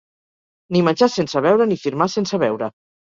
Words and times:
Ni 0.77 0.81
menjar 0.87 1.09
sense 1.17 1.43
beure, 1.47 1.67
ni 1.73 1.77
firmar 1.83 2.09
sense 2.15 2.41
veure. 2.47 2.73